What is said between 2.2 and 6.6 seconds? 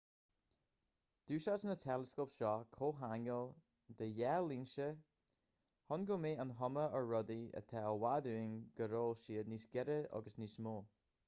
seo comhcheangal de dhá lionsa chun go mbeadh an